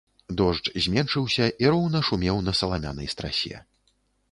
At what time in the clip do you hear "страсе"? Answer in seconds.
3.17-3.65